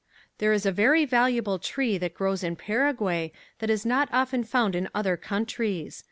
There 0.39 0.51
is 0.51 0.65
a 0.65 0.71
very 0.71 1.05
valuable 1.05 1.59
tree 1.59 1.99
that 1.99 2.15
grows 2.15 2.43
in 2.43 2.55
Paraguay 2.55 3.31
that 3.59 3.69
is 3.69 3.85
not 3.85 4.09
often 4.11 4.43
found 4.43 4.75
in 4.75 4.89
other 4.95 5.15
countries. 5.15 5.99